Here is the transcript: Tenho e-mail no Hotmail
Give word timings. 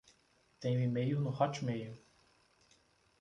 Tenho 0.59 0.79
e-mail 0.79 1.21
no 1.21 1.29
Hotmail 1.41 1.93